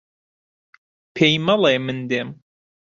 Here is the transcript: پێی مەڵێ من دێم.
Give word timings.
پێی 1.15 1.35
مەڵێ 1.45 1.73
من 1.85 1.99
دێم. 2.09 2.29